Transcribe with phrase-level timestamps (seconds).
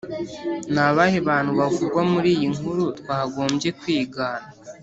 [0.73, 4.45] Ni abahe bantu bavugwa muri iyi nkuru twagombye kwigana